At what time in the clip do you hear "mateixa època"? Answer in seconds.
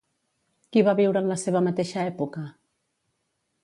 1.69-2.47